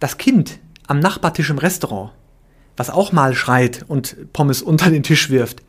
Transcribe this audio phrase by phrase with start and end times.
[0.00, 0.58] das Kind
[0.88, 2.10] am Nachbartisch im Restaurant,
[2.76, 5.62] was auch mal schreit und Pommes unter den Tisch wirft,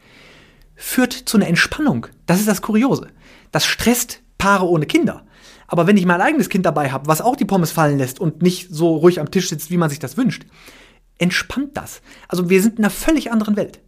[0.76, 2.08] führt zu einer Entspannung.
[2.26, 3.08] Das ist das Kuriose.
[3.52, 5.24] Das stresst Paare ohne Kinder.
[5.68, 8.42] Aber wenn ich mein eigenes Kind dabei habe, was auch die Pommes fallen lässt und
[8.42, 10.46] nicht so ruhig am Tisch sitzt, wie man sich das wünscht,
[11.20, 12.02] entspannt das.
[12.28, 13.80] Also wir sind in einer völlig anderen Welt.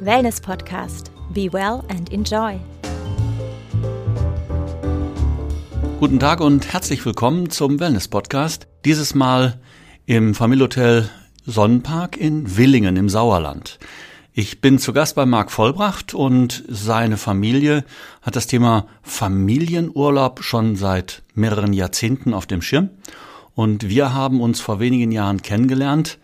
[0.00, 1.10] Wellness Podcast.
[1.34, 2.60] Be well and enjoy.
[6.02, 8.66] Guten Tag und herzlich willkommen zum Wellness Podcast.
[8.84, 9.60] Dieses Mal
[10.04, 11.08] im Familienhotel
[11.46, 13.78] Sonnenpark in Willingen im Sauerland.
[14.32, 17.84] Ich bin zu Gast bei Marc Vollbracht und seine Familie
[18.20, 22.90] hat das Thema Familienurlaub schon seit mehreren Jahrzehnten auf dem Schirm.
[23.54, 26.18] Und wir haben uns vor wenigen Jahren kennengelernt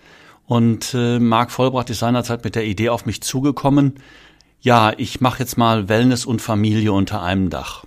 [0.47, 4.01] und äh, Marc Vollbracht ist seinerzeit mit der Idee auf mich zugekommen,
[4.61, 7.85] ja, ich mache jetzt mal Wellness und Familie unter einem Dach.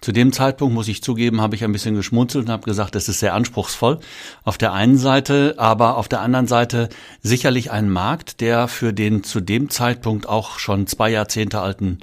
[0.00, 3.08] Zu dem Zeitpunkt, muss ich zugeben, habe ich ein bisschen geschmunzelt und habe gesagt, das
[3.08, 3.98] ist sehr anspruchsvoll.
[4.44, 6.90] Auf der einen Seite, aber auf der anderen Seite
[7.22, 11.98] sicherlich ein Markt, der für den zu dem Zeitpunkt auch schon zwei Jahrzehnte alten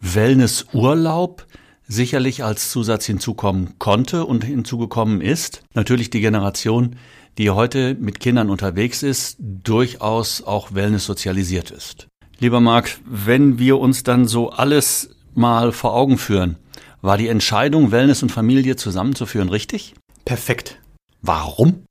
[0.00, 1.46] Wellnessurlaub
[1.90, 5.62] sicherlich als Zusatz hinzukommen konnte und hinzugekommen ist.
[5.74, 6.96] Natürlich die Generation,
[7.36, 12.06] die heute mit Kindern unterwegs ist, durchaus auch Wellness sozialisiert ist.
[12.38, 16.56] Lieber Marc, wenn wir uns dann so alles mal vor Augen führen,
[17.02, 19.94] war die Entscheidung, Wellness und Familie zusammenzuführen, richtig?
[20.24, 20.80] Perfekt.
[21.22, 21.84] Warum?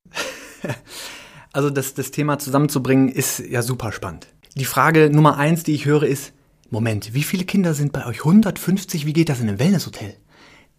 [1.52, 4.28] Also das, das Thema zusammenzubringen ist ja super spannend.
[4.56, 6.32] Die Frage Nummer eins, die ich höre, ist,
[6.70, 8.20] Moment, wie viele Kinder sind bei euch?
[8.20, 9.08] 150?
[9.08, 10.16] Wie geht das in einem Wellnesshotel?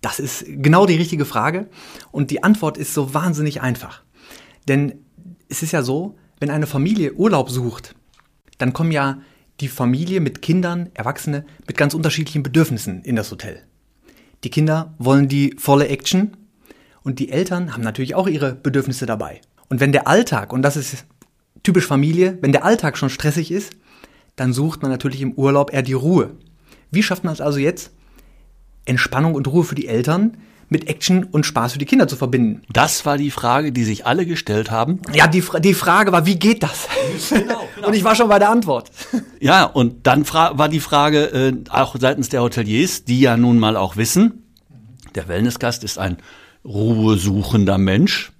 [0.00, 1.68] Das ist genau die richtige Frage
[2.12, 4.04] und die Antwort ist so wahnsinnig einfach.
[4.68, 5.04] Denn
[5.48, 7.96] es ist ja so, wenn eine Familie Urlaub sucht,
[8.58, 9.20] dann kommen ja
[9.58, 13.64] die Familie mit Kindern, Erwachsene mit ganz unterschiedlichen Bedürfnissen in das Hotel.
[14.44, 16.36] Die Kinder wollen die volle Action
[17.02, 19.40] und die Eltern haben natürlich auch ihre Bedürfnisse dabei.
[19.68, 21.04] Und wenn der Alltag, und das ist
[21.62, 23.72] typisch Familie, wenn der Alltag schon stressig ist,
[24.36, 26.30] dann sucht man natürlich im Urlaub eher die Ruhe.
[26.90, 27.92] Wie schafft man es also jetzt,
[28.84, 30.38] Entspannung und Ruhe für die Eltern
[30.70, 32.62] mit Action und Spaß für die Kinder zu verbinden?
[32.72, 35.00] Das war die Frage, die sich alle gestellt haben.
[35.12, 36.88] Ja, die, die Frage war, wie geht das?
[37.28, 37.88] Genau, genau.
[37.88, 38.90] Und ich war schon bei der Antwort.
[39.40, 43.74] Ja, und dann war die Frage äh, auch seitens der Hoteliers, die ja nun mal
[43.74, 44.44] auch wissen,
[45.14, 46.18] der Wellnessgast ist ein
[46.62, 48.32] ruhesuchender Mensch,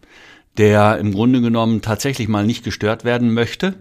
[0.58, 3.74] der im Grunde genommen tatsächlich mal nicht gestört werden möchte.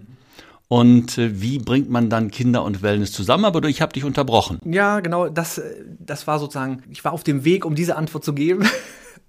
[0.70, 3.44] Und äh, wie bringt man dann Kinder und Wellness zusammen?
[3.44, 4.60] Aber ich habe dich unterbrochen.
[4.64, 8.24] Ja, genau, das, äh, das war sozusagen, ich war auf dem Weg, um diese Antwort
[8.24, 8.70] zu geben.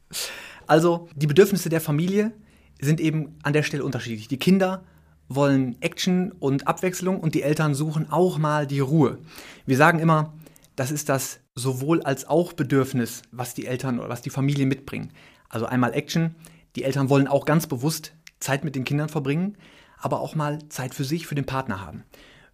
[0.67, 2.33] also die Bedürfnisse der Familie
[2.79, 4.29] sind eben an der Stelle unterschiedlich.
[4.29, 4.85] Die Kinder
[5.31, 9.19] wollen Action und Abwechslung und die Eltern suchen auch mal die Ruhe.
[9.65, 10.35] Wir sagen immer,
[10.77, 15.11] das ist das sowohl als auch Bedürfnis, was die Eltern oder was die Familie mitbringen.
[15.49, 16.35] Also einmal Action.
[16.77, 19.57] Die Eltern wollen auch ganz bewusst Zeit mit den Kindern verbringen
[20.01, 22.05] aber auch mal Zeit für sich, für den Partner haben.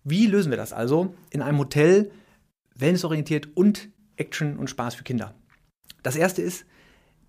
[0.05, 2.11] Wie lösen wir das also in einem Hotel,
[2.75, 5.35] wellnessorientiert und Action und Spaß für Kinder?
[6.03, 6.65] Das erste ist,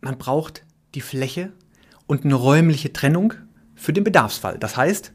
[0.02, 0.64] man braucht
[0.94, 1.52] die Fläche
[2.06, 3.34] und eine räumliche Trennung
[3.76, 4.58] für den Bedarfsfall.
[4.60, 5.14] Das heißt,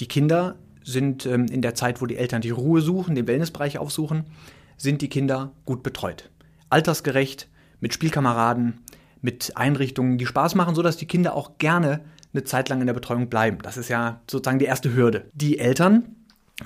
[0.00, 3.78] die Kinder sind ähm, in der Zeit, wo die Eltern die Ruhe suchen, den Wellnessbereich
[3.78, 4.24] aufsuchen,
[4.76, 6.30] sind die Kinder gut betreut.
[6.68, 7.48] Altersgerecht,
[7.80, 8.80] mit Spielkameraden,
[9.20, 12.00] mit Einrichtungen, die Spaß machen, sodass die Kinder auch gerne
[12.34, 13.58] eine Zeit lang in der Betreuung bleiben.
[13.62, 15.30] Das ist ja sozusagen die erste Hürde.
[15.32, 16.16] Die Eltern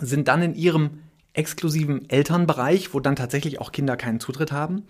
[0.01, 1.01] sind dann in ihrem
[1.33, 4.85] exklusiven Elternbereich, wo dann tatsächlich auch Kinder keinen Zutritt haben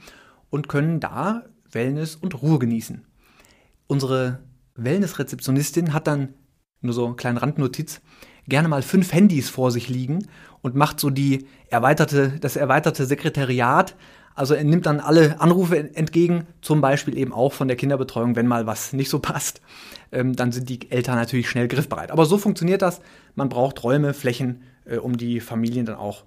[0.51, 3.05] und können da Wellness und Ruhe genießen.
[3.87, 4.41] Unsere
[4.77, 6.35] Wellness-Rezeptionistin hat dann
[6.81, 8.01] nur so eine kleine Randnotiz,
[8.47, 10.27] gerne mal fünf Handys vor sich liegen
[10.63, 13.97] und macht so die erweiterte, das erweiterte Sekretariat
[14.39, 18.47] also er nimmt dann alle Anrufe entgegen, zum Beispiel eben auch von der Kinderbetreuung, wenn
[18.47, 19.61] mal was nicht so passt.
[20.13, 22.11] Ähm, dann sind die Eltern natürlich schnell griffbereit.
[22.11, 23.01] Aber so funktioniert das.
[23.35, 26.25] Man braucht Räume, Flächen, äh, um die Familien dann auch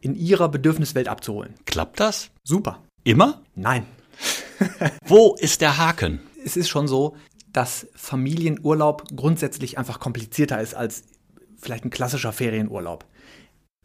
[0.00, 1.54] in ihrer Bedürfniswelt abzuholen.
[1.64, 2.30] Klappt das?
[2.44, 2.82] Super.
[3.04, 3.42] Immer?
[3.54, 3.86] Nein.
[5.04, 6.20] Wo ist der Haken?
[6.44, 7.16] Es ist schon so,
[7.52, 11.04] dass Familienurlaub grundsätzlich einfach komplizierter ist als
[11.56, 13.04] vielleicht ein klassischer Ferienurlaub.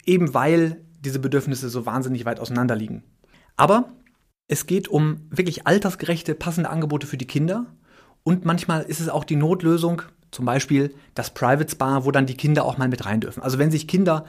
[0.06, 3.04] Eben weil diese Bedürfnisse so wahnsinnig weit auseinander liegen.
[3.58, 3.90] Aber
[4.48, 7.66] es geht um wirklich altersgerechte, passende Angebote für die Kinder.
[8.24, 12.38] Und manchmal ist es auch die Notlösung, zum Beispiel das Private Spa, wo dann die
[12.38, 13.42] Kinder auch mal mit rein dürfen.
[13.42, 14.26] Also wenn sich Kinder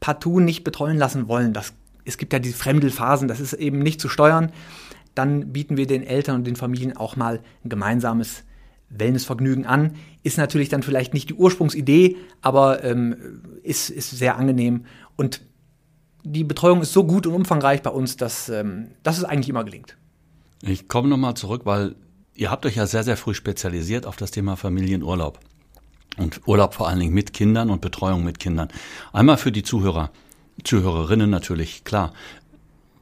[0.00, 1.72] partout nicht betreuen lassen wollen, das,
[2.04, 4.52] es gibt ja diese Fremdelphasen, das ist eben nicht zu steuern,
[5.14, 8.42] dann bieten wir den Eltern und den Familien auch mal ein gemeinsames
[8.90, 9.94] Wellnessvergnügen an.
[10.22, 14.86] Ist natürlich dann vielleicht nicht die Ursprungsidee, aber ähm, ist, ist sehr angenehm.
[15.16, 15.40] Und
[16.24, 19.62] die Betreuung ist so gut und umfangreich bei uns, dass, ähm, dass es eigentlich immer
[19.62, 19.96] gelingt.
[20.62, 21.94] Ich komme nochmal zurück, weil
[22.34, 25.38] ihr habt euch ja sehr, sehr früh spezialisiert auf das Thema Familienurlaub.
[26.16, 28.68] Und Urlaub vor allen Dingen mit Kindern und Betreuung mit Kindern.
[29.12, 30.10] Einmal für die Zuhörer,
[30.62, 32.12] Zuhörerinnen natürlich, klar.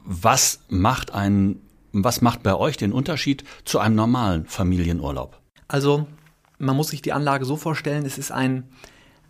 [0.05, 1.61] Was macht ein,
[1.93, 5.39] was macht bei euch den Unterschied zu einem normalen Familienurlaub?
[5.69, 6.09] Also,
[6.59, 8.65] man muss sich die Anlage so vorstellen, es ist ein,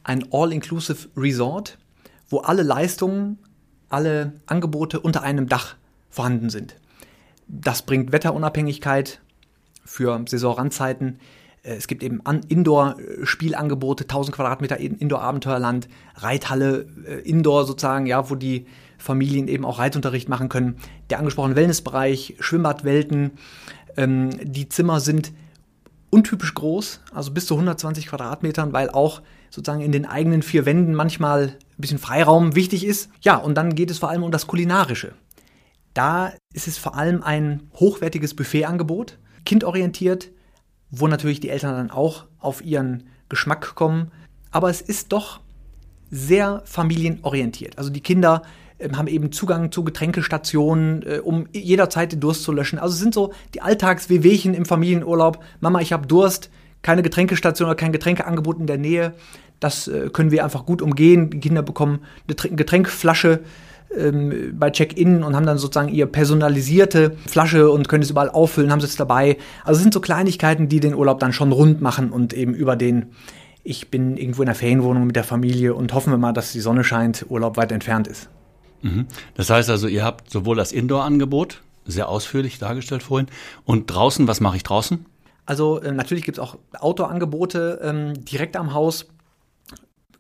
[0.05, 1.79] ein All-Inclusive Resort,
[2.29, 3.39] wo alle Leistungen,
[3.93, 5.77] alle Angebote unter einem Dach
[6.11, 6.77] vorhanden sind.
[7.49, 9.21] Das bringt Wetterunabhängigkeit
[9.85, 11.19] für Saisonrandzeiten.
[11.63, 18.67] Äh, es gibt eben Indoor-Spielangebote, 1000 Quadratmeter Indoor-Abenteuerland, Reithalle, äh, Indoor sozusagen, ja, wo die
[18.99, 20.77] Familien eben auch Reitunterricht machen können.
[21.11, 23.33] Der angesprochene Wellnessbereich, Schwimmbadwelten.
[23.97, 25.33] Ähm, die Zimmer sind
[26.11, 30.95] untypisch groß, also bis zu 120 Quadratmetern, weil auch sozusagen in den eigenen vier Wänden
[30.95, 33.11] manchmal bisschen Freiraum wichtig ist.
[33.21, 35.13] Ja, und dann geht es vor allem um das Kulinarische.
[35.93, 40.31] Da ist es vor allem ein hochwertiges Buffetangebot, kindorientiert,
[40.91, 44.11] wo natürlich die Eltern dann auch auf ihren Geschmack kommen.
[44.51, 45.41] Aber es ist doch
[46.11, 47.79] sehr familienorientiert.
[47.79, 48.43] Also die Kinder
[48.79, 52.79] äh, haben eben Zugang zu Getränkestationen, äh, um jederzeit den Durst zu löschen.
[52.79, 55.43] Also es sind so die Alltagswehwehchen im Familienurlaub.
[55.61, 56.51] Mama, ich habe Durst,
[56.83, 59.15] keine Getränkestation oder kein Getränkeangebot in der Nähe.
[59.63, 61.31] Das äh, können wir einfach gut umgehen.
[61.31, 63.41] Die Kinder bekommen eine Getränkflasche
[63.97, 68.73] ähm, bei Check-in und haben dann sozusagen ihre personalisierte Flasche und können es überall auffüllen,
[68.73, 69.37] haben sie es dabei.
[69.65, 72.77] Also es sind so Kleinigkeiten, die den Urlaub dann schon rund machen und eben über
[72.77, 73.07] den
[73.65, 76.59] ich bin irgendwo in der Ferienwohnung mit der Familie und hoffen wir mal, dass die
[76.59, 78.29] Sonne scheint, Urlaub weit entfernt ist.
[78.83, 79.07] Mhm.
[79.35, 83.29] Das heißt also, ihr habt sowohl das Indoor-Angebot, sehr ausführlich dargestellt vorhin,
[83.65, 85.07] und draußen, was mache ich draußen?
[85.47, 89.07] Also äh, natürlich gibt es auch Outdoor-Angebote ähm, direkt am Haus,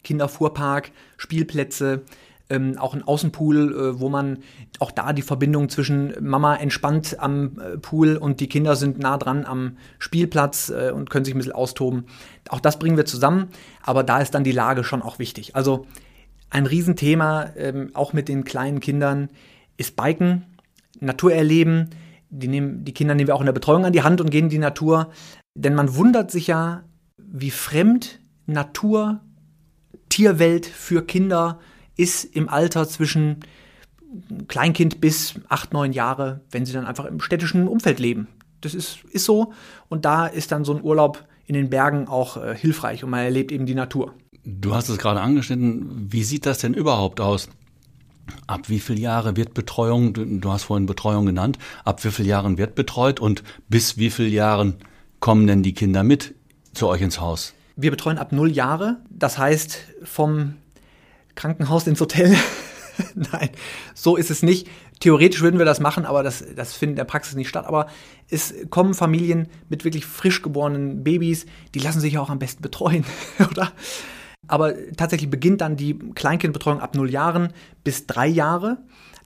[0.02, 2.02] Kinderfuhrpark, Spielplätze,
[2.50, 4.38] ähm, auch ein Außenpool, äh, wo man
[4.78, 9.16] auch da die Verbindung zwischen Mama entspannt am äh, Pool und die Kinder sind nah
[9.16, 12.04] dran am Spielplatz äh, und können sich ein bisschen austoben.
[12.48, 13.48] Auch das bringen wir zusammen,
[13.82, 15.56] aber da ist dann die Lage schon auch wichtig.
[15.56, 15.86] Also
[16.50, 19.30] ein Riesenthema, ähm, auch mit den kleinen Kindern,
[19.78, 20.44] ist Biken,
[21.00, 21.90] Natur erleben.
[22.28, 24.44] Die, nehmen, die Kinder nehmen wir auch in der Betreuung an die Hand und gehen
[24.44, 25.10] in die Natur.
[25.54, 26.84] Denn man wundert sich ja,
[27.16, 29.20] wie fremd Natur,
[30.12, 31.58] Tierwelt für Kinder
[31.96, 33.40] ist im Alter zwischen
[34.46, 38.28] Kleinkind bis acht, neun Jahre, wenn sie dann einfach im städtischen Umfeld leben.
[38.60, 39.54] Das ist, ist so.
[39.88, 43.20] Und da ist dann so ein Urlaub in den Bergen auch äh, hilfreich und man
[43.20, 44.12] erlebt eben die Natur.
[44.44, 46.12] Du hast es gerade angeschnitten.
[46.12, 47.48] Wie sieht das denn überhaupt aus?
[48.46, 52.58] Ab wie viele Jahre wird Betreuung, du hast vorhin Betreuung genannt, ab wie vielen Jahren
[52.58, 54.74] wird betreut und bis wie vielen Jahren
[55.20, 56.34] kommen denn die Kinder mit
[56.74, 57.54] zu euch ins Haus?
[57.76, 58.98] Wir betreuen ab null Jahre.
[59.22, 60.56] Das heißt, vom
[61.36, 62.36] Krankenhaus ins Hotel.
[63.14, 63.50] Nein,
[63.94, 64.68] so ist es nicht.
[64.98, 67.64] Theoretisch würden wir das machen, aber das, das findet in der Praxis nicht statt.
[67.66, 67.86] Aber
[68.28, 72.62] es kommen Familien mit wirklich frisch geborenen Babys, die lassen sich ja auch am besten
[72.62, 73.04] betreuen,
[73.52, 73.70] oder?
[74.48, 77.52] Aber tatsächlich beginnt dann die Kleinkindbetreuung ab 0 Jahren
[77.84, 78.78] bis 3 Jahre.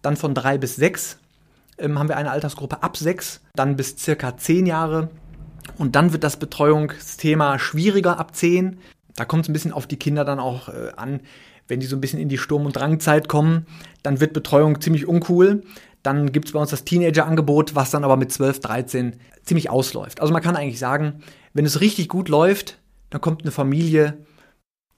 [0.02, 1.16] Dann von 3 bis 6
[1.78, 5.08] ähm, haben wir eine Altersgruppe ab 6, dann bis circa 10 Jahre.
[5.78, 8.78] Und dann wird das Betreuungsthema schwieriger ab 10.
[9.16, 11.20] Da kommt es ein bisschen auf die Kinder dann auch äh, an
[11.68, 13.66] wenn die so ein bisschen in die Sturm- und Drangzeit kommen,
[14.02, 15.62] dann wird Betreuung ziemlich uncool.
[16.02, 20.20] Dann gibt es bei uns das Teenager-Angebot, was dann aber mit 12, 13 ziemlich ausläuft.
[20.20, 21.20] Also man kann eigentlich sagen,
[21.52, 22.78] wenn es richtig gut läuft,
[23.10, 24.18] dann kommt eine Familie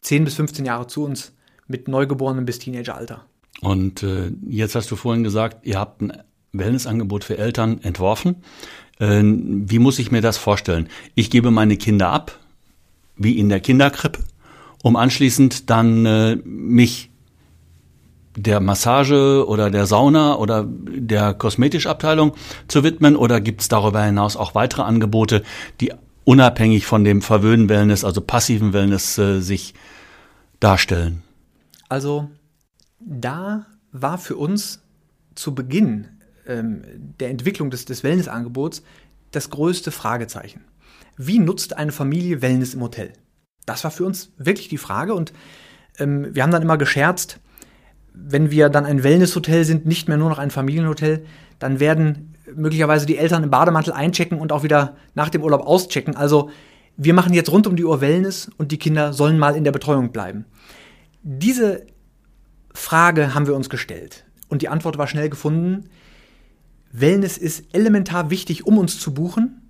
[0.03, 1.33] 10 bis 15 Jahre zu uns
[1.67, 3.25] mit Neugeborenen bis Teenageralter.
[3.61, 6.13] Und äh, jetzt hast du vorhin gesagt, ihr habt ein
[6.53, 8.37] Wellnessangebot für Eltern entworfen.
[8.99, 10.89] Äh, wie muss ich mir das vorstellen?
[11.15, 12.39] Ich gebe meine Kinder ab,
[13.19, 14.21] wie in der Kinderkrippe,
[14.83, 17.11] um anschließend dann äh, mich
[18.37, 22.35] der Massage oder der Sauna oder der Kosmetischabteilung
[22.69, 25.43] zu widmen oder gibt es darüber hinaus auch weitere Angebote,
[25.81, 25.93] die
[26.25, 29.75] unabhängig von dem verwöhnen Wellness, also passiven Wellness äh, sich
[30.61, 31.23] darstellen?
[31.89, 32.29] Also
[33.01, 34.83] da war für uns
[35.35, 36.09] zu Beginn
[36.47, 36.83] ähm,
[37.19, 38.83] der Entwicklung des, des Wellnessangebots
[39.31, 40.61] das größte Fragezeichen.
[41.19, 43.13] Wie nutzt eine Familie Wellness im Hotel?
[43.67, 45.33] Das war für uns wirklich die Frage und
[45.99, 47.41] ähm, wir haben dann immer gescherzt,
[48.15, 51.27] wenn wir dann ein Wellnesshotel sind, nicht mehr nur noch ein Familienhotel,
[51.59, 56.17] dann werden möglicherweise die Eltern im Bademantel einchecken und auch wieder nach dem Urlaub auschecken.
[56.17, 56.51] Also
[56.97, 59.73] wir machen jetzt rund um die Uhr Wellness und die Kinder sollen mal in der
[59.73, 60.47] Betreuung bleiben.
[61.23, 61.85] Diese
[62.73, 65.91] Frage haben wir uns gestellt und die Antwort war schnell gefunden.
[66.93, 69.68] Wellness ist elementar wichtig, um uns zu buchen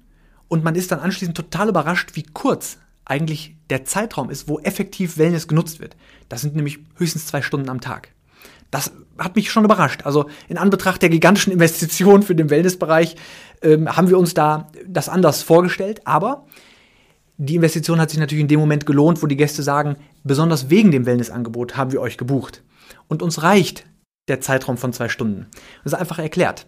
[0.48, 5.18] und man ist dann anschließend total überrascht, wie kurz eigentlich der Zeitraum ist, wo effektiv
[5.18, 5.96] Wellness genutzt wird.
[6.28, 8.10] Das sind nämlich höchstens zwei Stunden am Tag.
[8.70, 10.04] Das hat mich schon überrascht.
[10.04, 13.16] Also in Anbetracht der gigantischen Investitionen für den Wellnessbereich
[13.62, 16.06] ähm, haben wir uns da das anders vorgestellt.
[16.06, 16.46] Aber
[17.38, 20.90] die Investition hat sich natürlich in dem Moment gelohnt, wo die Gäste sagen, besonders wegen
[20.90, 22.62] dem Wellnessangebot haben wir euch gebucht.
[23.06, 23.86] Und uns reicht
[24.28, 25.46] der Zeitraum von zwei Stunden.
[25.82, 26.66] Das ist einfach erklärt.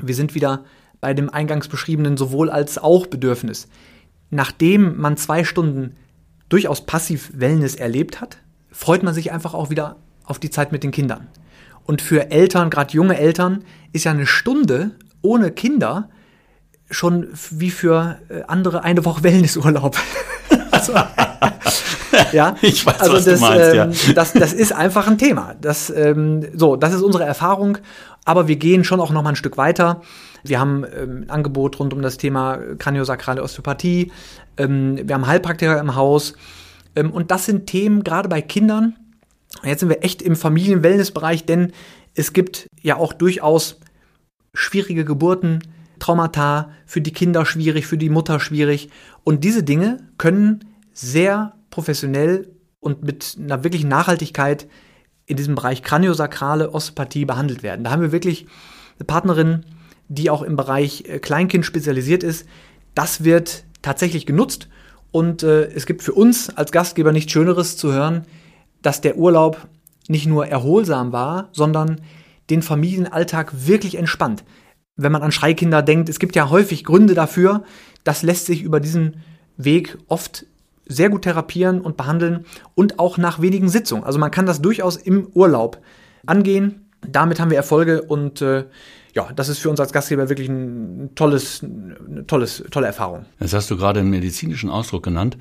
[0.00, 0.64] Wir sind wieder
[1.04, 3.68] bei dem eingangs beschriebenen sowohl als auch Bedürfnis.
[4.30, 5.96] Nachdem man zwei Stunden
[6.48, 8.38] durchaus passiv Wellness erlebt hat,
[8.70, 11.26] freut man sich einfach auch wieder auf die Zeit mit den Kindern.
[11.84, 16.08] Und für Eltern, gerade junge Eltern, ist ja eine Stunde ohne Kinder
[16.90, 19.98] schon wie für äh, andere eine Woche Wellnessurlaub.
[20.70, 20.94] also,
[22.32, 23.84] ja, ich weiß, also was das, du meinst, ja.
[23.84, 25.54] ähm, das, das ist einfach ein Thema.
[25.60, 27.76] Das, ähm, so, das ist unsere Erfahrung,
[28.24, 30.00] aber wir gehen schon auch noch mal ein Stück weiter.
[30.44, 34.12] Wir haben ähm, ein Angebot rund um das Thema kraniosakrale Osteopathie.
[34.56, 36.34] Ähm, wir haben Heilpraktiker im Haus.
[36.94, 38.96] Ähm, und das sind Themen, gerade bei Kindern.
[39.62, 41.72] Jetzt sind wir echt im Familien-Wellness-Bereich, denn
[42.14, 43.80] es gibt ja auch durchaus
[44.52, 45.60] schwierige Geburten,
[45.98, 48.90] Traumata, für die Kinder schwierig, für die Mutter schwierig.
[49.22, 54.68] Und diese Dinge können sehr professionell und mit einer wirklichen Nachhaltigkeit
[55.26, 57.84] in diesem Bereich kraniosakrale Osteopathie behandelt werden.
[57.84, 58.46] Da haben wir wirklich
[58.98, 59.64] eine Partnerin,
[60.08, 62.46] die auch im Bereich äh, Kleinkind spezialisiert ist.
[62.94, 64.68] Das wird tatsächlich genutzt
[65.10, 68.22] und äh, es gibt für uns als Gastgeber nichts Schöneres zu hören,
[68.82, 69.68] dass der Urlaub
[70.08, 72.00] nicht nur erholsam war, sondern
[72.50, 74.44] den Familienalltag wirklich entspannt
[74.96, 77.64] wenn man an Schreikinder denkt, es gibt ja häufig Gründe dafür.
[78.04, 79.22] Das lässt sich über diesen
[79.56, 80.46] Weg oft
[80.86, 82.44] sehr gut therapieren und behandeln
[82.74, 84.04] und auch nach wenigen Sitzungen.
[84.04, 85.80] Also man kann das durchaus im Urlaub
[86.26, 86.90] angehen.
[87.06, 88.64] Damit haben wir Erfolge und äh,
[89.14, 93.26] ja, das ist für uns als Gastgeber wirklich ein tolles, eine tolles, tolle Erfahrung.
[93.38, 95.38] Jetzt hast du gerade einen medizinischen Ausdruck genannt,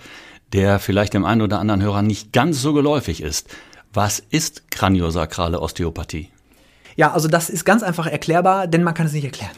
[0.53, 3.50] der vielleicht dem einen oder anderen Hörer nicht ganz so geläufig ist.
[3.92, 6.30] Was ist kraniosakrale Osteopathie?
[6.96, 9.56] Ja, also das ist ganz einfach erklärbar, denn man kann es nicht erklären.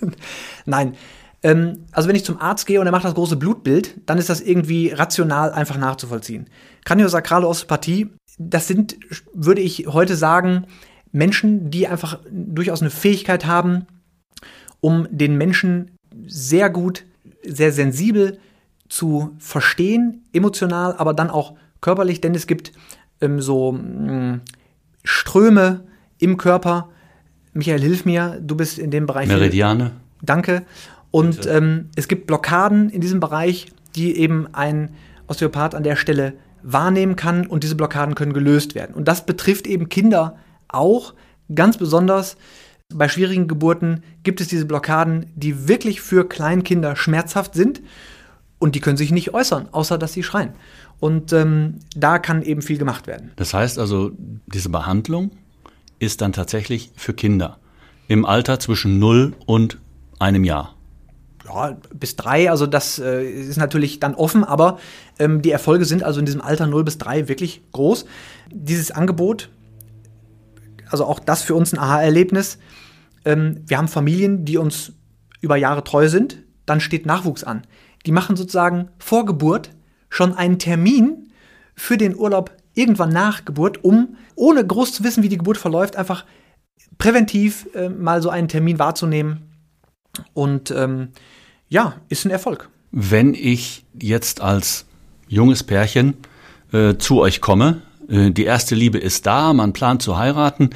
[0.64, 0.96] Nein.
[1.44, 4.28] Ähm, also wenn ich zum Arzt gehe und er macht das große Blutbild, dann ist
[4.28, 6.48] das irgendwie rational einfach nachzuvollziehen.
[6.84, 8.96] Kraniosakrale Osteopathie, das sind,
[9.32, 10.66] würde ich heute sagen,
[11.14, 13.86] Menschen, die einfach durchaus eine Fähigkeit haben,
[14.80, 15.92] um den Menschen
[16.26, 17.04] sehr gut,
[17.46, 18.38] sehr sensibel
[18.88, 22.72] zu verstehen, emotional, aber dann auch körperlich, denn es gibt
[23.20, 24.40] ähm, so mh, mm,
[25.04, 25.84] Ströme,
[26.18, 26.90] im Körper.
[27.52, 29.28] Michael, hilf mir, du bist in dem Bereich.
[29.28, 29.92] Meridiane.
[30.22, 30.62] Danke.
[31.10, 34.90] Und ähm, es gibt Blockaden in diesem Bereich, die eben ein
[35.26, 38.94] Osteopath an der Stelle wahrnehmen kann und diese Blockaden können gelöst werden.
[38.94, 40.38] Und das betrifft eben Kinder
[40.74, 41.14] auch
[41.54, 42.36] ganz besonders.
[42.92, 47.80] Bei schwierigen Geburten gibt es diese Blockaden, die wirklich für Kleinkinder schmerzhaft sind
[48.58, 50.54] und die können sich nicht äußern, außer dass sie schreien.
[51.00, 53.32] Und ähm, da kann eben viel gemacht werden.
[53.36, 54.12] Das heißt also,
[54.46, 55.32] diese Behandlung
[55.98, 57.58] ist dann tatsächlich für Kinder
[58.08, 59.78] im Alter zwischen 0 und
[60.18, 60.74] einem Jahr.
[61.46, 64.78] Ja, bis drei, also das äh, ist natürlich dann offen, aber
[65.18, 68.06] ähm, die Erfolge sind also in diesem Alter 0 bis 3 wirklich groß.
[68.50, 69.50] Dieses Angebot,
[70.90, 72.58] also auch das für uns ein Aha-Erlebnis.
[73.24, 74.92] Ähm, wir haben Familien, die uns
[75.40, 77.62] über Jahre treu sind, dann steht Nachwuchs an.
[78.06, 79.70] Die machen sozusagen vor Geburt
[80.08, 81.32] schon einen Termin
[81.74, 85.96] für den Urlaub irgendwann nach Geburt, um, ohne groß zu wissen, wie die Geburt verläuft,
[85.96, 86.24] einfach
[86.98, 89.50] präventiv äh, mal so einen Termin wahrzunehmen.
[90.32, 91.08] Und ähm,
[91.68, 92.68] ja, ist ein Erfolg.
[92.90, 94.86] Wenn ich jetzt als
[95.28, 96.16] junges Pärchen
[96.72, 100.70] äh, zu euch komme, die erste Liebe ist da, man plant zu heiraten,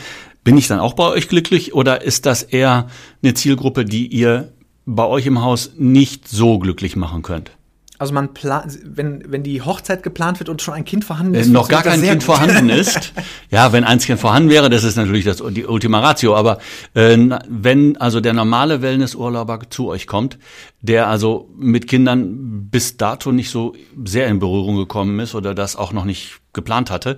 [0.45, 2.89] bin ich dann auch bei euch glücklich oder ist das eher
[3.23, 4.53] eine Zielgruppe, die ihr
[4.87, 7.53] bei euch im Haus nicht so glücklich machen könnt?
[7.99, 11.49] Also man plant, wenn, wenn die Hochzeit geplant wird und schon ein Kind vorhanden ist.
[11.49, 12.23] Äh, noch gar kein Kind gut.
[12.23, 13.13] vorhanden ist.
[13.51, 16.37] Ja, wenn eins Kind vorhanden wäre, das ist natürlich das, die Ultima Ratio.
[16.37, 16.59] Aber
[16.95, 17.17] äh,
[17.49, 20.39] wenn also der normale Wellnessurlauber zu euch kommt,
[20.81, 25.77] der also mit Kindern bis dato nicht so sehr in Berührung gekommen ist oder das
[25.77, 27.17] auch noch nicht geplant hatte,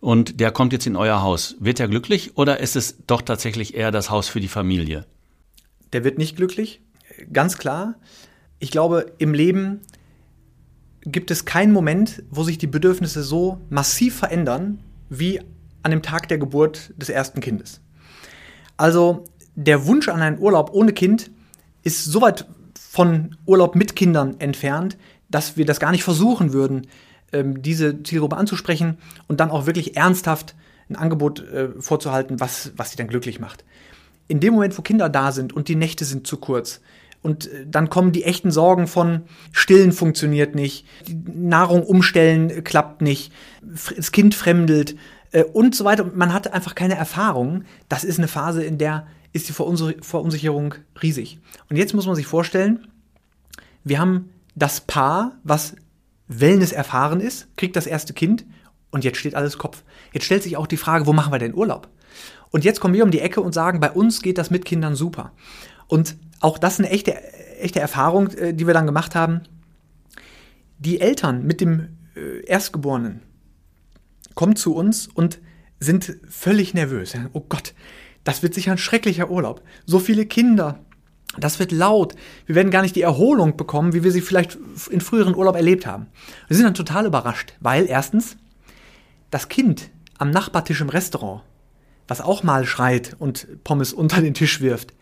[0.00, 3.74] und der kommt jetzt in euer Haus, wird er glücklich oder ist es doch tatsächlich
[3.74, 5.04] eher das Haus für die Familie?
[5.92, 6.80] Der wird nicht glücklich,
[7.32, 7.94] ganz klar.
[8.58, 9.80] Ich glaube, im Leben
[11.02, 15.40] gibt es keinen Moment, wo sich die Bedürfnisse so massiv verändern wie
[15.82, 17.80] an dem Tag der Geburt des ersten Kindes.
[18.76, 19.24] Also
[19.54, 21.30] der Wunsch an einen Urlaub ohne Kind
[21.82, 22.46] ist so weit
[22.78, 24.98] von Urlaub mit Kindern entfernt,
[25.30, 26.86] dass wir das gar nicht versuchen würden,
[27.32, 30.54] ähm, diese Zielgruppe anzusprechen und dann auch wirklich ernsthaft
[30.88, 33.64] ein Angebot äh, vorzuhalten, was, was sie dann glücklich macht.
[34.28, 36.80] In dem Moment, wo Kinder da sind und die Nächte sind zu kurz,
[37.22, 43.32] und äh, dann kommen die echten Sorgen von Stillen funktioniert nicht, Nahrung umstellen klappt nicht,
[43.62, 44.96] das Kind fremdelt,
[45.32, 46.10] äh, und so weiter.
[46.14, 47.64] Man hatte einfach keine Erfahrung.
[47.88, 51.38] Das ist eine Phase, in der ist die Verunsicherung riesig.
[51.68, 52.86] Und jetzt muss man sich vorstellen,
[53.84, 55.76] wir haben das Paar, was
[56.28, 58.44] Wellness erfahren ist, kriegt das erste Kind
[58.90, 59.82] und jetzt steht alles Kopf.
[60.12, 61.88] Jetzt stellt sich auch die Frage, wo machen wir denn Urlaub?
[62.50, 64.94] Und jetzt kommen wir um die Ecke und sagen, bei uns geht das mit Kindern
[64.94, 65.32] super.
[65.88, 67.14] Und auch das ist eine echte,
[67.58, 69.42] echte Erfahrung, äh, die wir dann gemacht haben.
[70.78, 73.22] Die Eltern mit dem äh, Erstgeborenen
[74.34, 75.38] kommen zu uns und
[75.80, 77.14] sind völlig nervös.
[77.32, 77.74] Oh Gott,
[78.24, 79.62] das wird sicher ein schrecklicher Urlaub.
[79.84, 80.84] So viele Kinder.
[81.38, 82.14] Das wird laut.
[82.46, 84.58] Wir werden gar nicht die Erholung bekommen, wie wir sie vielleicht
[84.90, 86.06] in früheren Urlaub erlebt haben.
[86.48, 88.36] Wir sind dann total überrascht, weil erstens
[89.30, 91.42] das Kind am Nachbartisch im Restaurant,
[92.08, 94.94] was auch mal schreit und Pommes unter den Tisch wirft,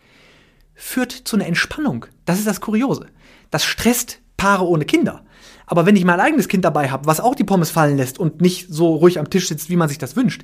[0.73, 2.05] führt zu einer Entspannung.
[2.25, 3.07] Das ist das Kuriose.
[3.51, 5.23] Das stresst Paare ohne Kinder.
[5.65, 8.41] Aber wenn ich mein eigenes Kind dabei habe, was auch die Pommes fallen lässt und
[8.41, 10.43] nicht so ruhig am Tisch sitzt, wie man sich das wünscht,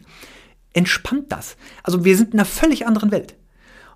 [0.73, 1.57] entspannt das.
[1.83, 3.35] Also wir sind in einer völlig anderen Welt.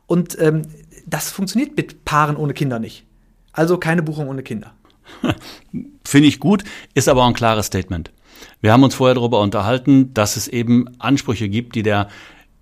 [0.08, 0.64] Und ähm,
[1.06, 3.06] das funktioniert mit Paaren ohne Kinder nicht.
[3.52, 4.74] Also keine Buchung ohne Kinder.
[6.04, 8.12] Finde ich gut, ist aber auch ein klares Statement.
[8.62, 12.10] Wir haben uns vorher darüber unterhalten, dass es eben Ansprüche gibt, die der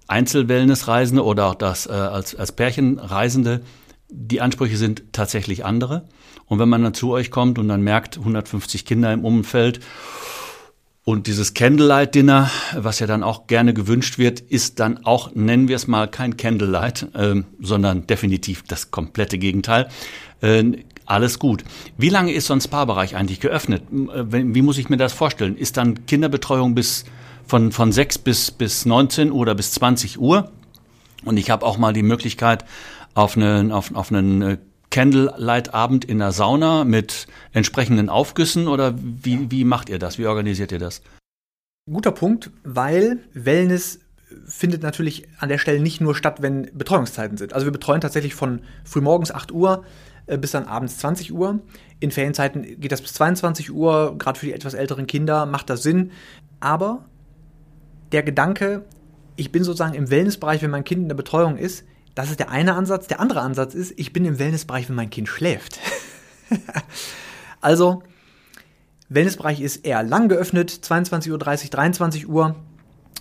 [0.07, 3.61] Einzelwellnessreisende oder auch das äh, als, als Pärchenreisende,
[4.09, 6.07] die Ansprüche sind tatsächlich andere.
[6.45, 9.79] Und wenn man dann zu euch kommt und dann merkt, 150 Kinder im Umfeld
[11.05, 15.67] und dieses Candlelight Dinner, was ja dann auch gerne gewünscht wird, ist dann auch, nennen
[15.67, 19.89] wir es mal, kein Candlelight, äh, sondern definitiv das komplette Gegenteil.
[20.41, 21.65] Äh, alles gut.
[21.97, 23.83] Wie lange ist so ein Spa-Bereich eigentlich geöffnet?
[23.91, 25.57] Äh, wie muss ich mir das vorstellen?
[25.57, 27.03] Ist dann Kinderbetreuung bis
[27.45, 30.51] von, von 6 bis, bis 19 Uhr oder bis 20 Uhr?
[31.25, 32.63] Und ich habe auch mal die Möglichkeit,
[33.13, 34.57] auf einen, auf, auf einen äh,
[34.93, 40.19] Candlelight-Abend in der Sauna mit entsprechenden Aufgüssen oder wie, wie macht ihr das?
[40.19, 41.01] Wie organisiert ihr das?
[41.91, 44.01] Guter Punkt, weil Wellness
[44.45, 47.53] findet natürlich an der Stelle nicht nur statt, wenn Betreuungszeiten sind.
[47.53, 49.83] Also wir betreuen tatsächlich von frühmorgens 8 Uhr
[50.27, 51.59] äh, bis dann abends 20 Uhr.
[51.99, 54.15] In Ferienzeiten geht das bis 22 Uhr.
[54.19, 56.11] Gerade für die etwas älteren Kinder macht das Sinn.
[56.59, 57.05] Aber
[58.11, 58.85] der Gedanke,
[59.37, 61.83] ich bin sozusagen im Wellnessbereich, wenn mein Kind in der Betreuung ist,
[62.15, 63.07] das ist der eine Ansatz.
[63.07, 65.79] Der andere Ansatz ist, ich bin im Wellnessbereich, wenn mein Kind schläft.
[67.61, 68.03] also,
[69.09, 72.55] Wellnessbereich ist eher lang geöffnet, 22.30 Uhr, 23 Uhr.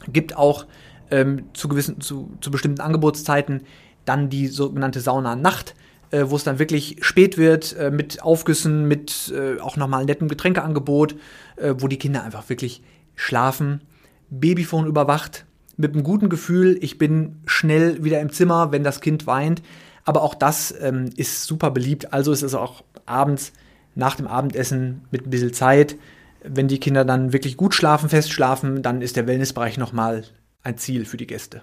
[0.08, 0.66] Gibt auch
[1.10, 3.62] ähm, zu, gewissen, zu, zu bestimmten Angebotszeiten
[4.04, 5.74] dann die sogenannte Sauna-Nacht,
[6.10, 10.28] äh, wo es dann wirklich spät wird, äh, mit Aufgüssen, mit äh, auch nochmal nettem
[10.28, 11.14] Getränkeangebot,
[11.56, 12.82] äh, wo die Kinder einfach wirklich
[13.14, 13.82] schlafen.
[14.30, 19.26] Babyphone überwacht, mit einem guten Gefühl, ich bin schnell wieder im Zimmer, wenn das Kind
[19.26, 19.62] weint.
[20.04, 22.12] Aber auch das ähm, ist super beliebt.
[22.12, 23.52] Also ist es auch abends
[23.94, 25.96] nach dem Abendessen mit ein bisschen Zeit.
[26.42, 30.24] Wenn die Kinder dann wirklich gut schlafen, fest schlafen, dann ist der Wellnessbereich nochmal
[30.62, 31.62] ein Ziel für die Gäste.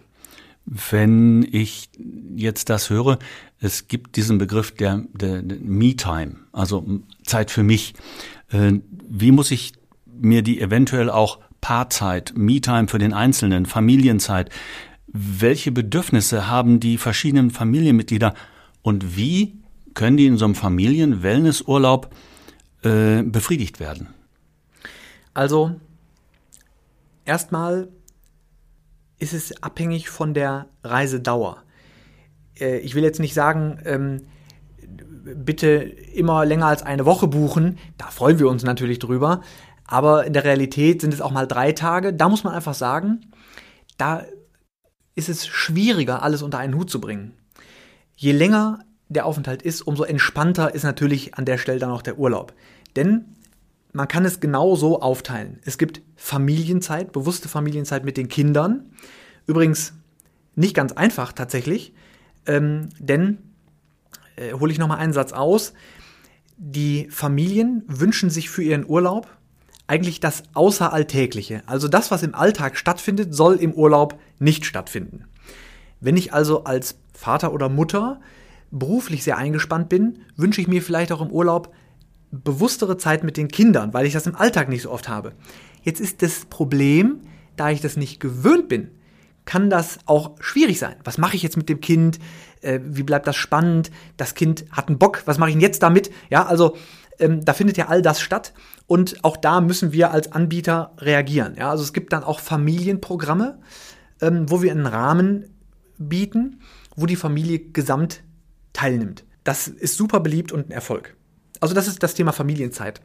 [0.65, 1.89] Wenn ich
[2.35, 3.17] jetzt das höre,
[3.59, 6.85] es gibt diesen Begriff der, der, der Me-Time, also
[7.23, 7.93] Zeit für mich.
[8.51, 8.73] Äh,
[9.09, 9.73] wie muss ich
[10.05, 14.49] mir die eventuell auch Paarzeit, Me-Time für den Einzelnen, Familienzeit.
[15.07, 18.33] Welche Bedürfnisse haben die verschiedenen Familienmitglieder
[18.81, 19.59] und wie
[19.93, 22.13] können die in so einem Familien-Wellnessurlaub
[22.83, 24.07] äh, befriedigt werden?
[25.33, 25.75] Also,
[27.25, 27.89] erstmal
[29.19, 31.63] ist es abhängig von der Reisedauer.
[32.59, 34.21] Äh, ich will jetzt nicht sagen, ähm,
[35.35, 37.77] bitte immer länger als eine Woche buchen.
[37.97, 39.41] Da freuen wir uns natürlich drüber.
[39.91, 42.13] Aber in der Realität sind es auch mal drei Tage.
[42.13, 43.31] Da muss man einfach sagen,
[43.97, 44.23] da
[45.15, 47.33] ist es schwieriger, alles unter einen Hut zu bringen.
[48.15, 52.19] Je länger der Aufenthalt ist, umso entspannter ist natürlich an der Stelle dann auch der
[52.19, 52.53] Urlaub.
[52.95, 53.35] Denn
[53.91, 55.59] man kann es genau so aufteilen.
[55.65, 58.91] Es gibt Familienzeit, bewusste Familienzeit mit den Kindern.
[59.47, 59.93] Übrigens
[60.55, 61.95] nicht ganz einfach tatsächlich,
[62.45, 63.39] ähm, denn
[64.35, 65.73] äh, hole ich nochmal einen Satz aus.
[66.57, 69.38] Die Familien wünschen sich für ihren Urlaub
[69.89, 71.63] eigentlich das Außeralltägliche.
[71.65, 75.25] Also das, was im Alltag stattfindet, soll im Urlaub nicht stattfinden.
[75.99, 78.21] Wenn ich also als Vater oder Mutter
[78.71, 81.73] beruflich sehr eingespannt bin, wünsche ich mir vielleicht auch im Urlaub
[82.31, 85.33] bewusstere Zeit mit den Kindern, weil ich das im Alltag nicht so oft habe.
[85.81, 87.21] Jetzt ist das Problem,
[87.55, 88.91] da ich das nicht gewöhnt bin,
[89.45, 90.97] kann das auch schwierig sein.
[91.03, 92.19] Was mache ich jetzt mit dem Kind?
[92.61, 93.89] Äh, wie bleibt das spannend?
[94.15, 95.23] Das Kind hat einen Bock.
[95.25, 96.11] Was mache ich denn jetzt damit?
[96.29, 96.77] Ja, also
[97.19, 98.53] ähm, da findet ja all das statt.
[98.87, 101.55] Und auch da müssen wir als Anbieter reagieren.
[101.57, 103.59] Ja, also es gibt dann auch Familienprogramme,
[104.21, 105.45] ähm, wo wir einen Rahmen
[105.97, 106.61] bieten,
[106.95, 108.23] wo die Familie gesamt
[108.73, 109.25] teilnimmt.
[109.43, 111.15] Das ist super beliebt und ein Erfolg.
[111.59, 113.01] Also das ist das Thema Familienzeit.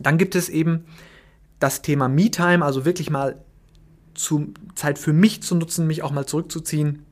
[0.00, 0.84] Dann gibt es eben
[1.58, 3.42] das Thema Me-Time, also wirklich mal
[4.14, 7.04] zu, Zeit für mich zu nutzen, mich auch mal zurückzuziehen.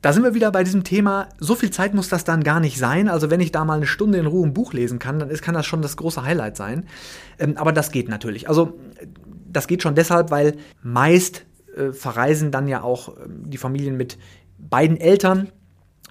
[0.00, 2.78] Da sind wir wieder bei diesem Thema, so viel Zeit muss das dann gar nicht
[2.78, 3.08] sein.
[3.08, 5.42] Also wenn ich da mal eine Stunde in Ruhe ein Buch lesen kann, dann ist,
[5.42, 6.86] kann das schon das große Highlight sein.
[7.38, 8.48] Ähm, aber das geht natürlich.
[8.48, 8.78] Also
[9.50, 14.18] das geht schon deshalb, weil meist äh, verreisen dann ja auch äh, die Familien mit
[14.58, 15.48] beiden Eltern.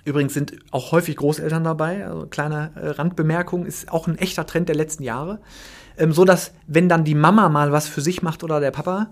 [0.04, 2.06] Übrigens sind auch häufig Großeltern dabei.
[2.06, 5.40] Also kleine äh, Randbemerkung, ist auch ein echter Trend der letzten Jahre.
[5.98, 9.12] Ähm, so dass, wenn dann die Mama mal was für sich macht oder der Papa,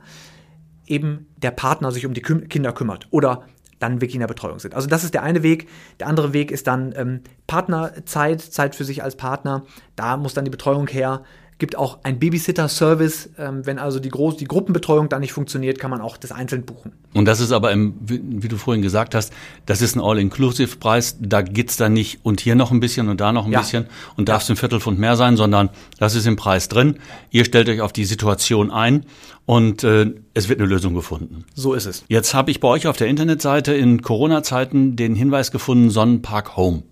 [0.86, 3.08] eben der Partner sich um die Küm Kinder kümmert.
[3.12, 3.46] Oder
[3.80, 4.74] dann wirklich in der Betreuung sind.
[4.74, 5.68] Also das ist der eine Weg.
[6.00, 9.64] Der andere Weg ist dann ähm, Partnerzeit, Zeit für sich als Partner.
[9.96, 11.24] Da muss dann die Betreuung her
[11.58, 13.30] gibt auch ein Babysitter-Service.
[13.38, 16.66] Ähm, wenn also die, Groß die Gruppenbetreuung dann nicht funktioniert, kann man auch das einzeln
[16.66, 16.92] buchen.
[17.14, 19.32] Und das ist aber, im, wie, du vorhin gesagt hast,
[19.66, 21.18] das ist ein All-Inclusive-Preis.
[21.22, 23.60] Da geht's dann nicht und hier noch ein bisschen und da noch ein ja.
[23.60, 23.86] bisschen
[24.18, 27.00] und darf es ein Viertelpfund mehr sein, sondern das ist im Preis drin.
[27.32, 29.06] Ihr stellt euch auf die Situation ein
[29.46, 31.46] und äh, es wird eine Lösung gefunden.
[31.54, 32.04] So ist es.
[32.10, 36.84] Jetzt habe ich bei euch auf der Internetseite in Corona-Zeiten den Hinweis gefunden, Sonnenpark Home.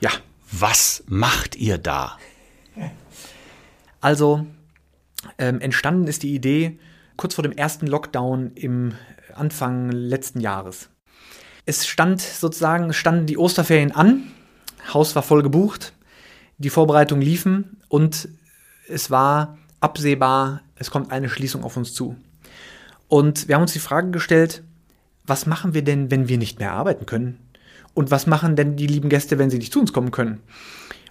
[0.00, 0.10] Ja.
[0.50, 2.16] Was macht ihr da?
[4.08, 4.46] Also
[5.36, 6.78] ähm, entstanden ist die Idee
[7.18, 8.94] kurz vor dem ersten Lockdown im
[9.34, 10.88] Anfang letzten Jahres.
[11.66, 14.22] Es stand sozusagen, standen die Osterferien an,
[14.94, 15.92] Haus war voll gebucht,
[16.56, 18.30] die Vorbereitungen liefen und
[18.88, 22.16] es war absehbar, es kommt eine Schließung auf uns zu.
[23.08, 24.62] Und wir haben uns die Frage gestellt,
[25.26, 27.38] was machen wir denn, wenn wir nicht mehr arbeiten können?
[27.92, 30.40] Und was machen denn die lieben Gäste, wenn sie nicht zu uns kommen können?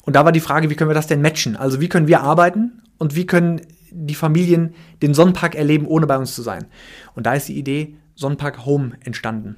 [0.07, 1.57] Und da war die Frage, wie können wir das denn matchen?
[1.57, 3.59] Also wie können wir arbeiten und wie können
[3.91, 6.65] die Familien den Sonnenpark erleben, ohne bei uns zu sein?
[7.13, 9.57] Und da ist die Idee Sonnenpark Home entstanden.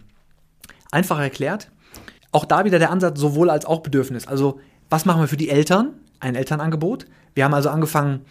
[0.89, 1.69] Einfach erklärt,
[2.31, 4.27] auch da wieder der Ansatz sowohl als auch Bedürfnis.
[4.27, 4.59] Also
[4.89, 5.93] was machen wir für die Eltern?
[6.19, 7.05] Ein Elternangebot.
[7.35, 8.21] Wir haben also angefangen,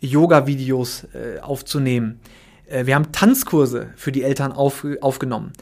[0.00, 2.20] Yoga-Videos äh, aufzunehmen.
[2.68, 5.52] Äh, wir haben Tanzkurse für die Eltern auf, aufgenommen.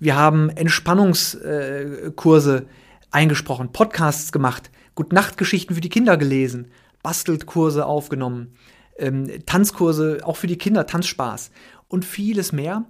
[0.00, 2.62] Wir haben Entspannungskurse äh,
[3.10, 6.72] eingesprochen, Podcasts gemacht Gute-Nacht-Geschichten für die Kinder gelesen,
[7.04, 8.54] Bastelkurse aufgenommen,
[8.98, 11.52] ähm, Tanzkurse auch für die Kinder, Tanzspaß
[11.86, 12.84] und vieles mehr,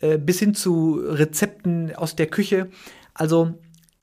[0.00, 2.68] äh, bis hin zu Rezepten aus der Küche.
[3.14, 3.54] Also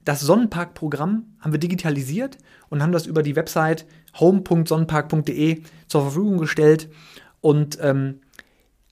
[0.03, 3.85] das Sonnenpark-Programm haben wir digitalisiert und haben das über die Website
[4.19, 6.89] home.sonnenpark.de zur Verfügung gestellt
[7.41, 8.21] und ähm,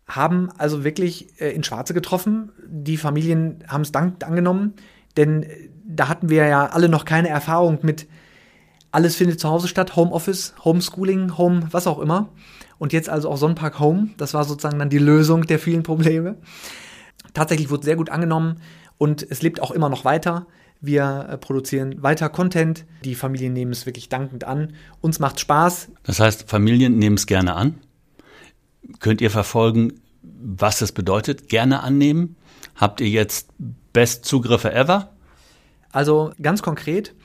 [0.08, 2.52] haben also wirklich äh, in Schwarze getroffen.
[2.68, 4.74] Die Familien haben es dankend angenommen,
[5.18, 8.08] denn äh, da hatten wir ja alle noch keine Erfahrung mit
[8.92, 12.30] alles findet zu Hause statt, Homeoffice, Homeschooling, Home, was auch immer.
[12.78, 14.10] Und jetzt also auch Sonnenpark Home.
[14.18, 16.38] Das war sozusagen dann die Lösung der vielen Probleme.
[17.34, 18.62] Tatsächlich wurde sehr gut angenommen
[18.98, 20.48] und es lebt auch immer noch weiter.
[20.82, 22.86] Wir äh, produzieren weiter Content.
[23.04, 24.74] Die Familien nehmen es wirklich dankend an.
[25.02, 25.90] Uns macht Spaß.
[26.04, 27.76] Das heißt, Familien nehmen es gerne an.
[29.00, 31.50] Könnt ihr verfolgen, was das bedeutet?
[31.50, 32.38] Gerne annehmen?
[32.76, 33.50] Habt ihr jetzt
[33.92, 35.12] Best Zugriffe ever?
[35.92, 37.16] Also ganz konkret,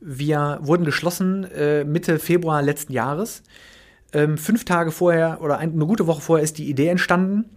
[0.00, 3.42] wir wurden geschlossen äh, Mitte Februar letzten Jahres.
[4.12, 7.50] Ähm, fünf Tage vorher oder ein, eine gute Woche vorher ist die Idee entstanden.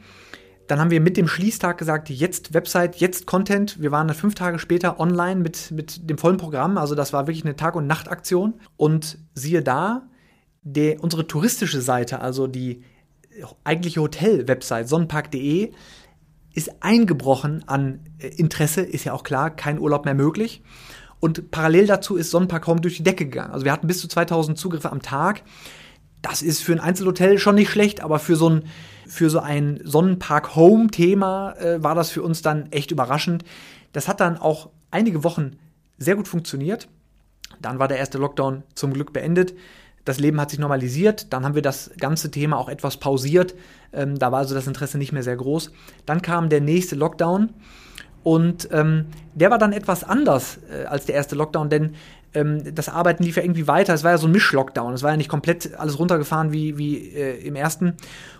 [0.67, 3.82] Dann haben wir mit dem Schließtag gesagt, jetzt Website, jetzt Content.
[3.82, 6.78] Wir waren dann fünf Tage später online mit, mit dem vollen Programm.
[6.78, 8.54] Also das war wirklich eine Tag- und Nachtaktion.
[8.78, 10.08] Und siehe da,
[10.62, 12.84] der, unsere touristische Seite, also die
[13.63, 15.72] eigentliche Hotel-Website sonnenpark.de,
[16.54, 20.62] ist eingebrochen an äh, Interesse, ist ja auch klar, kein Urlaub mehr möglich.
[21.20, 23.52] Und parallel dazu ist Sonnenpark Home durch die Decke gegangen.
[23.52, 25.44] Also wir hatten bis zu 2000 Zugriffe am Tag.
[26.22, 28.64] Das ist für ein Einzelhotel schon nicht schlecht, aber für so ein,
[29.08, 33.44] für so ein Sonnenpark Home Thema äh, war das für uns dann echt überraschend.
[33.92, 35.58] Das hat dann auch einige Wochen
[35.98, 36.88] sehr gut funktioniert.
[37.62, 39.54] Dann war der erste Lockdown zum Glück beendet.
[40.10, 41.32] Das Leben hat sich normalisiert.
[41.32, 43.54] Dann haben wir das ganze Thema auch etwas pausiert.
[43.93, 45.72] Ähm, da war also das Interesse nicht mehr sehr groß.
[46.08, 47.50] Dann kam der nächste Lockdown.
[48.24, 51.93] Und ähm, der war dann etwas anders äh, als der erste Lockdown, denn
[52.34, 53.93] ähm, das Arbeiten lief ja irgendwie weiter.
[53.93, 54.93] Es war ja so ein Misch-Lockdown.
[54.93, 57.93] Es war ja nicht komplett alles runtergefahren wie, wie äh, im ersten.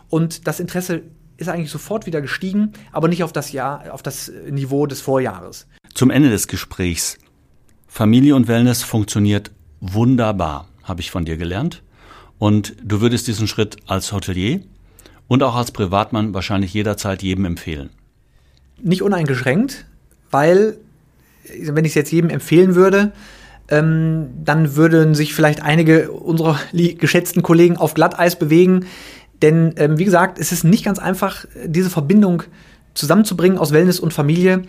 [0.10, 1.03] Und das Interesse
[1.38, 5.67] ist eigentlich sofort wieder gestiegen, aber nicht auf das Jahr, auf das Niveau des Vorjahres.
[5.93, 7.19] Zum Ende des Gesprächs.
[7.88, 9.51] Familie und Wellness funktioniert
[9.82, 11.82] wunderbar, habe ich von dir gelernt.
[12.38, 14.62] Und du würdest diesen Schritt als Hotelier
[15.28, 17.89] und auch als Privatmann wahrscheinlich jederzeit jedem empfehlen
[18.82, 19.86] nicht uneingeschränkt,
[20.32, 20.78] weil,
[21.60, 23.12] wenn ich es jetzt jedem empfehlen würde,
[23.69, 28.86] ähm, dann würden sich vielleicht einige unserer geschätzten Kollegen auf Glatteis bewegen.
[29.41, 32.43] Denn, ähm, wie gesagt, es ist nicht ganz einfach, diese Verbindung
[32.93, 34.63] zusammenzubringen aus Wellness und Familie.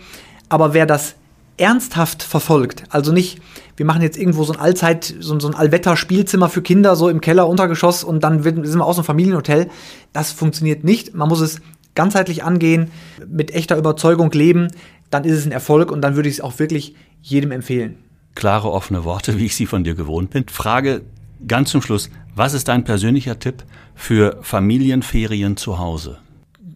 [0.49, 1.15] Aber wer das
[1.57, 3.39] ernsthaft verfolgt, also nicht,
[3.77, 7.21] wir machen jetzt irgendwo so ein Allzeit, so, so ein Allwetter-Spielzimmer für Kinder, so im
[7.21, 9.69] Keller, Untergeschoss und dann sind wir aus dem Familienhotel,
[10.13, 11.13] das funktioniert nicht.
[11.13, 11.61] Man muss es
[11.95, 12.91] ganzheitlich angehen,
[13.27, 14.69] mit echter Überzeugung leben,
[15.09, 17.97] dann ist es ein Erfolg und dann würde ich es auch wirklich jedem empfehlen.
[18.35, 20.45] Klare, offene Worte, wie ich sie von dir gewohnt bin.
[20.47, 21.01] Frage
[21.47, 26.17] ganz zum Schluss, was ist dein persönlicher Tipp für Familienferien zu Hause?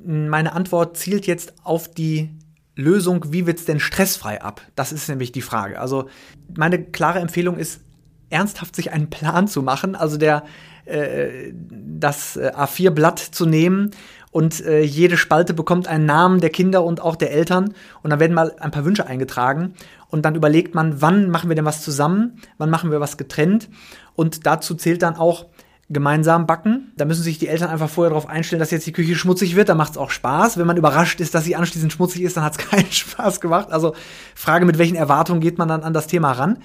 [0.06, 2.30] Meine Antwort zielt jetzt auf die
[2.76, 4.62] Lösung, wie wird es denn stressfrei ab?
[4.76, 5.80] Das ist nämlich die Frage.
[5.80, 6.10] Also
[6.56, 7.82] meine klare Empfehlung ist,
[8.30, 10.44] ernsthaft sich einen Plan zu machen, also der
[10.86, 13.92] äh, das äh, A4-Blatt zu nehmen
[14.32, 18.20] und äh, jede Spalte bekommt einen Namen der Kinder und auch der Eltern und dann
[18.20, 19.74] werden mal ein paar Wünsche eingetragen
[20.10, 23.70] und dann überlegt man, wann machen wir denn was zusammen, wann machen wir was getrennt
[24.16, 25.46] und dazu zählt dann auch
[25.90, 26.92] gemeinsam backen.
[26.98, 29.70] Da müssen sich die Eltern einfach vorher darauf einstellen, dass jetzt die Küche schmutzig wird.
[29.70, 30.58] Da macht es auch Spaß.
[30.58, 33.72] Wenn man überrascht ist, dass sie anschließend schmutzig ist, dann hat es keinen Spaß gemacht.
[33.72, 33.94] Also
[34.34, 36.58] Frage, mit welchen Erwartungen geht man dann an das Thema ran?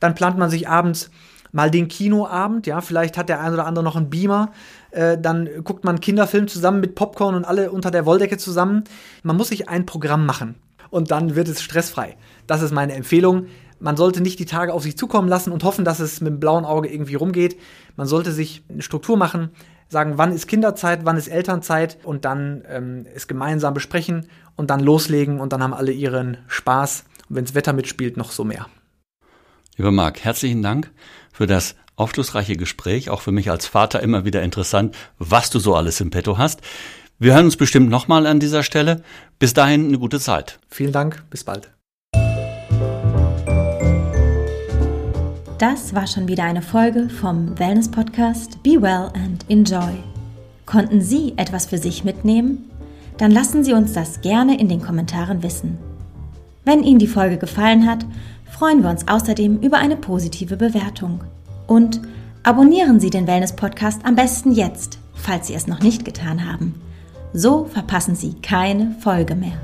[0.00, 1.10] Dann plant man sich abends
[1.52, 4.50] mal den Kinoabend, ja, vielleicht hat der ein oder andere noch einen Beamer,
[4.90, 8.84] äh, dann guckt man Kinderfilm zusammen mit Popcorn und alle unter der Wolldecke zusammen.
[9.22, 10.54] Man muss sich ein Programm machen
[10.90, 12.16] und dann wird es stressfrei.
[12.46, 13.46] Das ist meine Empfehlung.
[13.80, 16.40] Man sollte nicht die Tage auf sich zukommen lassen und hoffen, dass es mit dem
[16.40, 17.58] blauen Auge irgendwie rumgeht.
[17.96, 19.50] Man sollte sich eine Struktur machen,
[19.88, 24.26] sagen, wann ist Kinderzeit, wann ist Elternzeit und dann ähm, es gemeinsam besprechen
[24.56, 28.32] und dann loslegen und dann haben alle ihren Spaß und wenn das Wetter mitspielt, noch
[28.32, 28.66] so mehr.
[29.76, 30.90] Lieber Marc, herzlichen Dank
[31.32, 33.10] für das aufschlussreiche Gespräch.
[33.10, 36.60] Auch für mich als Vater immer wieder interessant, was du so alles im Petto hast.
[37.18, 39.02] Wir hören uns bestimmt nochmal an dieser Stelle.
[39.38, 40.58] Bis dahin eine gute Zeit.
[40.68, 41.72] Vielen Dank, bis bald.
[45.58, 50.02] Das war schon wieder eine Folge vom Wellness Podcast Be Well and Enjoy.
[50.66, 52.70] Konnten Sie etwas für sich mitnehmen?
[53.18, 55.78] Dann lassen Sie uns das gerne in den Kommentaren wissen.
[56.64, 58.04] Wenn Ihnen die Folge gefallen hat,
[58.50, 61.22] freuen wir uns außerdem über eine positive Bewertung.
[61.66, 62.00] Und
[62.42, 66.74] abonnieren Sie den Wellness Podcast am besten jetzt, falls Sie es noch nicht getan haben.
[67.32, 69.60] So verpassen Sie keine Folge mehr.